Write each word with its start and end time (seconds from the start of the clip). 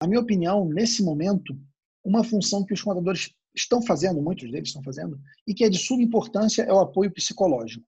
Na 0.00 0.08
minha 0.08 0.20
opinião, 0.20 0.64
nesse 0.64 1.02
momento, 1.02 1.58
uma 2.04 2.24
função 2.24 2.64
que 2.64 2.72
os 2.72 2.82
contadores 2.82 3.30
estão 3.54 3.82
fazendo, 3.82 4.22
muitos 4.22 4.50
deles 4.50 4.68
estão 4.68 4.82
fazendo, 4.82 5.20
e 5.46 5.52
que 5.52 5.64
é 5.64 5.68
de 5.68 5.78
suma 5.78 6.02
importância 6.02 6.62
é 6.62 6.72
o 6.72 6.78
apoio 6.78 7.12
psicológico. 7.12 7.84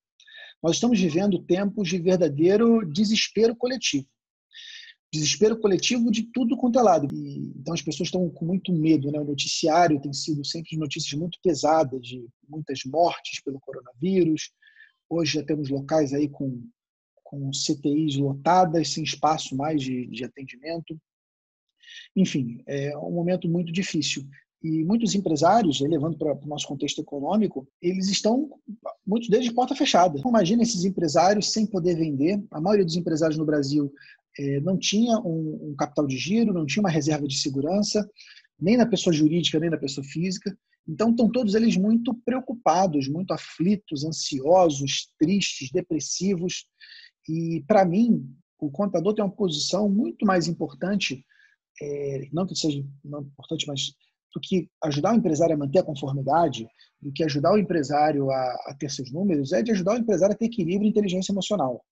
Nós 0.62 0.76
estamos 0.76 1.00
vivendo 1.00 1.42
tempos 1.42 1.88
de 1.88 1.98
verdadeiro 1.98 2.84
desespero 2.86 3.56
coletivo. 3.56 4.06
Desespero 5.12 5.58
coletivo 5.58 6.10
de 6.10 6.22
tudo 6.32 6.56
quanto 6.56 6.78
é 6.78 6.82
lado. 6.82 7.08
E, 7.12 7.52
então 7.56 7.74
as 7.74 7.82
pessoas 7.82 8.06
estão 8.06 8.30
com 8.30 8.44
muito 8.44 8.72
medo. 8.72 9.10
Né? 9.10 9.18
O 9.18 9.24
noticiário 9.24 10.00
tem 10.00 10.12
sido 10.12 10.44
sempre 10.44 10.76
notícias 10.76 11.18
muito 11.18 11.38
pesadas, 11.42 12.00
de 12.00 12.26
muitas 12.48 12.84
mortes 12.84 13.42
pelo 13.42 13.60
coronavírus. 13.60 14.52
Hoje 15.10 15.34
já 15.34 15.42
temos 15.42 15.68
locais 15.68 16.14
aí 16.14 16.28
com, 16.28 16.64
com 17.24 17.50
CTIs 17.50 18.16
lotadas, 18.16 18.88
sem 18.88 19.02
espaço 19.02 19.56
mais 19.56 19.82
de, 19.82 20.06
de 20.06 20.24
atendimento. 20.24 20.98
Enfim, 22.16 22.62
é 22.66 22.96
um 22.98 23.12
momento 23.12 23.48
muito 23.48 23.72
difícil. 23.72 24.24
E 24.62 24.84
muitos 24.84 25.14
empresários, 25.16 25.80
levando 25.80 26.16
para 26.16 26.34
o 26.34 26.46
nosso 26.46 26.68
contexto 26.68 27.00
econômico, 27.00 27.66
eles 27.80 28.08
estão, 28.08 28.48
muitos 29.04 29.28
deles, 29.28 29.46
de 29.46 29.54
porta 29.54 29.74
fechada. 29.74 30.20
Imagina 30.24 30.62
esses 30.62 30.84
empresários 30.84 31.52
sem 31.52 31.66
poder 31.66 31.96
vender. 31.96 32.40
A 32.50 32.60
maioria 32.60 32.84
dos 32.84 32.96
empresários 32.96 33.36
no 33.36 33.44
Brasil 33.44 33.92
é, 34.38 34.60
não 34.60 34.78
tinha 34.78 35.18
um, 35.18 35.70
um, 35.70 35.74
capital 35.76 36.06
de 36.06 36.16
giro, 36.16 36.52
não 36.52 36.64
tinha 36.64 36.82
uma 36.82 36.90
reserva 36.90 37.26
de 37.26 37.38
segurança, 37.38 38.08
nem 38.58 38.76
na 38.76 38.86
pessoa 38.86 39.12
jurídica, 39.12 39.58
nem 39.58 39.68
na 39.68 39.76
pessoa 39.76 40.06
física. 40.06 40.56
Então, 40.88 41.10
estão 41.10 41.28
todos 41.28 41.54
eles 41.54 41.76
muito 41.76 42.14
preocupados, 42.24 43.08
muito 43.08 43.32
aflitos, 43.32 44.04
ansiosos, 44.04 45.08
tristes, 45.18 45.70
depressivos. 45.72 46.66
E, 47.28 47.64
para 47.66 47.84
mim, 47.84 48.28
o 48.60 48.70
contador 48.70 49.12
tem 49.12 49.24
uma 49.24 49.30
posição 49.30 49.88
muito 49.88 50.24
mais 50.24 50.46
importante, 50.46 51.24
é, 51.80 52.28
não 52.32 52.46
que 52.46 52.54
seja 52.54 52.84
não 53.04 53.22
importante, 53.22 53.66
mas 53.66 53.92
do 54.34 54.40
que 54.40 54.68
ajudar 54.84 55.12
o 55.12 55.16
empresário 55.16 55.54
a 55.54 55.58
manter 55.58 55.80
a 55.80 55.84
conformidade, 55.84 56.66
do 57.00 57.12
que 57.12 57.22
ajudar 57.24 57.52
o 57.52 57.58
empresário 57.58 58.30
a, 58.30 58.52
a, 58.68 58.76
ter 58.78 58.90
seus 58.90 59.12
números, 59.12 59.52
é 59.52 59.62
de 59.62 59.72
ajudar 59.72 59.94
o 59.94 59.98
empresário 59.98 60.34
a 60.34 60.38
ter 60.38 60.46
equilíbrio 60.46 60.86
e 60.86 60.90
inteligência 60.90 61.32
emocional. 61.32 61.84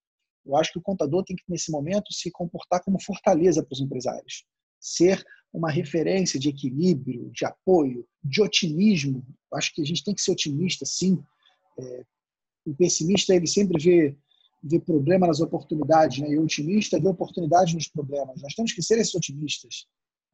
Eu 0.45 0.57
acho 0.57 0.73
que 0.73 0.79
o 0.79 0.83
contador 0.83 1.23
tem 1.25 1.37
que, 1.37 1.43
nesse 1.49 1.71
momento, 1.71 2.13
se 2.13 2.31
comportar 2.31 2.83
como 2.83 3.03
fortaleza 3.03 3.63
para 3.63 3.75
os 3.75 3.81
empresários. 3.81 4.45
Ser 4.81 5.23
uma 5.53 5.71
referência 5.71 6.41
de 6.41 6.49
equilíbrio, 6.49 7.31
de 7.31 7.45
apoio, 7.45 8.07
de 8.25 8.41
otimismo. 8.41 9.25
Eu 9.53 9.59
acho 9.59 9.75
que 9.75 9.83
a 9.83 9.85
gente 9.85 10.03
tem 10.03 10.15
que 10.15 10.23
ser 10.23 10.33
otimista, 10.33 10.87
sim. 10.87 11.23
É, 11.79 12.05
o 12.65 12.75
pessimista, 12.75 13.35
ele 13.35 13.47
sempre 13.47 13.83
vê, 13.83 14.17
vê 14.63 14.79
problema 14.79 15.27
nas 15.27 15.41
oportunidades, 15.41 16.19
né? 16.19 16.31
e 16.31 16.39
otimista 16.39 17.01
vê 17.01 17.09
oportunidade 17.09 17.75
nos 17.75 17.89
problemas. 17.89 18.43
Nós 18.43 18.55
temos 18.55 18.73
que 18.73 18.83
ser 18.83 18.99
esses 18.99 19.15
otimistas. 19.15 19.87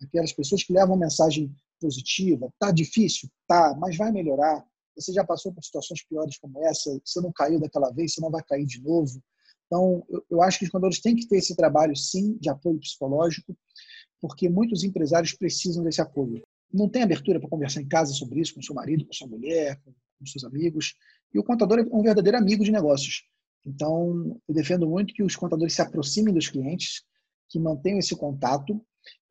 Aquelas 0.03 0.33
pessoas 0.33 0.63
que 0.63 0.73
levam 0.73 0.97
mensagem 0.97 1.55
positiva. 1.81 2.51
Tá 2.59 2.71
difícil? 2.71 3.29
Tá, 3.47 3.75
mas 3.79 3.97
vai 3.97 4.11
melhorar. 4.11 4.65
Você 4.97 5.13
já 5.13 5.25
passou 5.25 5.53
por 5.53 5.63
situações 5.63 6.03
piores 6.07 6.39
como 6.39 6.63
essa, 6.65 6.99
você 7.05 7.21
não 7.21 7.33
caiu 7.33 7.61
daquela 7.61 7.91
vez, 7.91 8.15
você 8.15 8.21
não 8.21 8.31
vai 8.31 8.43
cair 8.43 8.67
de 8.67 8.83
novo. 8.83 9.23
Então, 9.67 10.05
eu 10.31 10.43
acho 10.43 10.59
que 10.59 10.65
os 10.65 10.71
contadores 10.71 11.01
têm 11.01 11.17
que 11.17 11.27
ter 11.27 11.39
esse 11.39 11.55
trabalho, 11.55 11.95
sim, 11.97 12.37
de 12.39 12.49
apoio 12.49 12.79
psicológico, 12.79 13.57
porque 14.21 14.49
muitos 14.49 14.85
empresários 14.85 15.33
precisam 15.35 15.85
desse 15.85 16.01
apoio. 16.01 16.43
Não 16.73 16.89
tem 16.89 17.03
abertura 17.03 17.39
para 17.39 17.49
conversar 17.49 17.81
em 17.81 17.89
casa 17.89 18.13
sobre 18.13 18.41
isso 18.41 18.55
com 18.55 18.63
seu 18.63 18.75
marido, 18.75 19.05
com 19.05 19.13
sua 19.13 19.29
mulher, 19.29 19.81
com 19.85 20.27
seus 20.27 20.45
amigos. 20.45 20.95
E 21.33 21.39
o 21.39 21.45
contador 21.45 21.79
é 21.79 21.83
um 21.83 22.03
verdadeiro 22.03 22.39
amigo 22.39 22.65
de 22.65 22.73
negócios. 22.73 23.25
Então, 23.67 24.41
eu 24.49 24.55
defendo 24.55 24.89
muito 24.89 25.13
que 25.13 25.23
os 25.23 25.35
contadores 25.35 25.75
se 25.75 25.83
aproximem 25.83 26.33
dos 26.33 26.49
clientes, 26.49 27.03
que 27.49 27.59
mantenham 27.59 27.99
esse 27.99 28.15
contato 28.15 28.81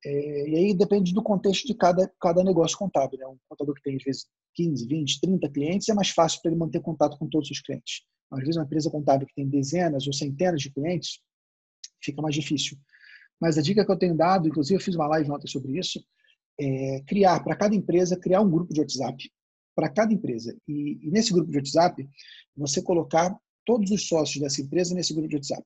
é, 0.05 0.50
e 0.50 0.55
aí 0.55 0.73
depende 0.73 1.11
do 1.14 1.23
contexto 1.23 1.66
de 1.66 1.73
cada, 1.73 2.11
cada 2.22 2.44
negócio 2.44 2.77
contábil. 2.77 3.17
Né? 3.17 3.25
Um 3.25 3.38
contador 3.50 3.73
que 3.73 3.81
tem, 3.81 3.95
às 3.95 4.03
vezes, 4.03 4.27
15, 4.53 4.88
20, 4.88 5.19
30 5.19 5.50
clientes, 5.50 5.89
é 5.89 5.94
mais 5.94 6.09
fácil 6.09 6.42
para 6.42 6.52
ele 6.52 6.59
manter 6.59 6.80
contato 6.80 7.17
com 7.17 7.27
todos 7.27 7.50
os 7.50 7.59
clientes. 7.59 8.03
Às 8.31 8.39
vezes, 8.39 8.55
uma 8.55 8.65
empresa 8.65 8.92
contábil 8.92 9.27
que 9.27 9.33
tem 9.33 9.49
dezenas 9.49 10.05
ou 10.05 10.14
centenas 10.14 10.61
de 10.61 10.71
clientes, 10.71 11.20
fica 12.04 12.21
mais 12.21 12.36
difícil. 12.36 12.77
Mas 13.42 13.58
a 13.58 13.61
dica 13.61 13.83
que 13.83 13.92
eu 13.92 13.98
tenho 13.98 14.15
dado, 14.15 14.48
inclusive 14.48 14.80
eu 14.80 14.83
fiz 14.83 14.95
uma 14.95 15.08
live 15.08 15.31
ontem 15.31 15.48
sobre 15.48 15.77
isso, 15.77 15.99
é 16.60 17.02
criar, 17.08 17.43
para 17.43 17.55
cada 17.55 17.76
empresa, 17.76 18.17
criar 18.17 18.42
um 18.42 18.49
grupo 18.49 18.73
de 18.73 18.81
WhatsApp. 18.81 19.30
Para 19.76 19.89
cada 19.89 20.14
empresa. 20.14 20.55
E, 20.67 20.99
e 21.02 21.11
nesse 21.11 21.33
grupo 21.33 21.52
de 21.52 21.58
WhatsApp, 21.58 22.08
você 22.55 22.81
colocar 22.81 23.36
todos 23.65 23.92
os 23.92 24.08
sócios 24.08 24.42
dessa 24.42 24.61
empresa 24.61 24.93
nesse 24.93 25.14
grupo 25.14 25.30
de 25.30 25.36
WhatsApp. 25.36 25.65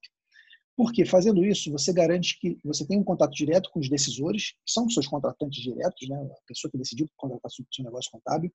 Porque 0.75 1.05
fazendo 1.05 1.43
isso, 1.43 1.69
você 1.71 1.91
garante 1.91 2.39
que 2.39 2.57
você 2.63 2.87
tem 2.87 2.97
um 2.97 3.03
contato 3.03 3.33
direto 3.33 3.69
com 3.69 3.81
os 3.81 3.89
decisores, 3.89 4.51
que 4.65 4.71
são 4.71 4.89
seus 4.89 5.07
contratantes 5.07 5.61
diretos, 5.61 6.07
né? 6.07 6.15
a 6.15 6.47
pessoa 6.47 6.71
que 6.71 6.77
decidiu 6.77 7.05
contratar 7.17 7.51
seu 7.51 7.83
negócio 7.83 8.09
contábil. 8.09 8.49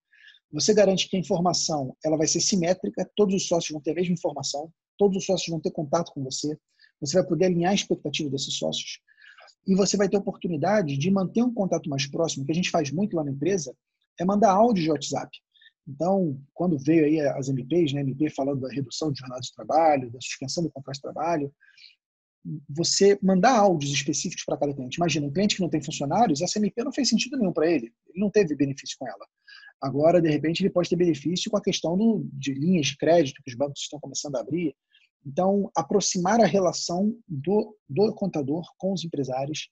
Você 0.50 0.72
garante 0.72 1.08
que 1.08 1.16
a 1.16 1.20
informação 1.20 1.94
ela 2.02 2.16
vai 2.16 2.26
ser 2.26 2.40
simétrica, 2.40 3.08
todos 3.14 3.34
os 3.34 3.46
sócios 3.46 3.72
vão 3.72 3.80
ter 3.80 3.90
a 3.90 3.94
mesma 3.94 4.14
informação, 4.14 4.72
todos 4.96 5.18
os 5.18 5.26
sócios 5.26 5.48
vão 5.48 5.60
ter 5.60 5.70
contato 5.70 6.12
com 6.12 6.24
você, 6.24 6.56
você 6.98 7.18
vai 7.18 7.26
poder 7.26 7.46
alinhar 7.46 7.72
a 7.72 7.74
expectativa 7.74 8.30
desses 8.30 8.56
sócios 8.56 9.00
e 9.66 9.74
você 9.74 9.96
vai 9.96 10.08
ter 10.08 10.16
oportunidade 10.16 10.96
de 10.96 11.10
manter 11.10 11.42
um 11.42 11.52
contato 11.52 11.88
mais 11.88 12.06
próximo, 12.06 12.42
o 12.42 12.46
que 12.46 12.52
a 12.52 12.54
gente 12.54 12.70
faz 12.70 12.90
muito 12.90 13.16
lá 13.16 13.24
na 13.24 13.30
empresa, 13.30 13.74
é 14.18 14.24
mandar 14.24 14.52
áudio 14.52 14.84
de 14.84 14.90
WhatsApp. 14.90 15.30
Então, 15.86 16.40
quando 16.54 16.78
veio 16.78 17.04
aí 17.04 17.20
as 17.20 17.48
MPs, 17.48 17.92
né, 17.92 18.00
MP 18.00 18.30
falando 18.30 18.60
da 18.60 18.72
redução 18.72 19.12
de 19.12 19.20
jornada 19.20 19.40
de 19.40 19.52
trabalho, 19.54 20.10
da 20.10 20.20
suspensão 20.20 20.62
do 20.62 20.70
contrato 20.70 20.96
de 20.96 21.02
trabalho, 21.02 21.52
você 22.68 23.18
mandar 23.22 23.58
áudios 23.58 23.92
específicos 23.92 24.44
para 24.44 24.56
cada 24.56 24.74
cliente. 24.74 24.96
Imagina, 24.96 25.26
um 25.26 25.32
cliente 25.32 25.56
que 25.56 25.62
não 25.62 25.68
tem 25.68 25.82
funcionários, 25.82 26.42
essa 26.42 26.58
MP 26.58 26.82
não 26.84 26.92
fez 26.92 27.08
sentido 27.08 27.38
nenhum 27.38 27.52
para 27.52 27.70
ele. 27.70 27.92
Ele 28.08 28.20
não 28.20 28.30
teve 28.30 28.54
benefício 28.54 28.96
com 28.98 29.08
ela. 29.08 29.26
Agora, 29.80 30.20
de 30.20 30.28
repente, 30.30 30.62
ele 30.62 30.70
pode 30.70 30.88
ter 30.88 30.96
benefício 30.96 31.50
com 31.50 31.56
a 31.56 31.62
questão 31.62 31.96
do, 31.96 32.26
de 32.32 32.52
linhas 32.52 32.86
de 32.86 32.96
crédito 32.96 33.42
que 33.42 33.50
os 33.50 33.56
bancos 33.56 33.80
estão 33.80 33.98
começando 33.98 34.36
a 34.36 34.40
abrir. 34.40 34.74
Então, 35.26 35.70
aproximar 35.74 36.40
a 36.40 36.46
relação 36.46 37.16
do, 37.26 37.76
do 37.88 38.14
contador 38.14 38.62
com 38.78 38.92
os 38.92 39.04
empresários. 39.04 39.70